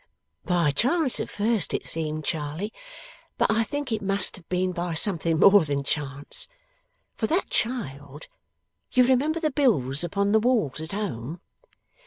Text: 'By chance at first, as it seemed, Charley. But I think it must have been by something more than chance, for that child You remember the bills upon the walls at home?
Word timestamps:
'By 0.45 0.71
chance 0.71 1.19
at 1.19 1.29
first, 1.29 1.75
as 1.75 1.79
it 1.81 1.85
seemed, 1.85 2.25
Charley. 2.25 2.73
But 3.37 3.51
I 3.51 3.63
think 3.63 3.91
it 3.91 4.01
must 4.01 4.35
have 4.35 4.49
been 4.49 4.71
by 4.71 4.95
something 4.95 5.37
more 5.37 5.63
than 5.63 5.83
chance, 5.83 6.47
for 7.13 7.27
that 7.27 7.51
child 7.51 8.27
You 8.91 9.05
remember 9.05 9.39
the 9.39 9.51
bills 9.51 10.03
upon 10.03 10.31
the 10.31 10.39
walls 10.39 10.81
at 10.81 10.93
home? 10.93 11.39